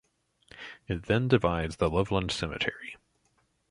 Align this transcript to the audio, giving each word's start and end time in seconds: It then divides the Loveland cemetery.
It 0.87 1.03
then 1.03 1.27
divides 1.27 1.75
the 1.75 1.87
Loveland 1.87 2.31
cemetery. 2.31 2.97